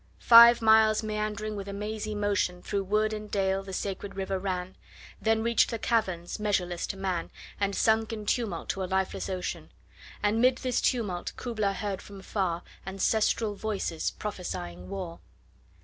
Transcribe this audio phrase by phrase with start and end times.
[0.17, 4.39] Five miles meandering with a mazy motion 25 Through wood and dale the sacred river
[4.39, 4.75] ran,
[5.21, 9.71] Then reach'd the caverns measureless to man, And sank in tumult to a lifeless ocean:
[10.23, 15.19] And 'mid this tumult Kubla heard from far Ancestral voices prophesying war!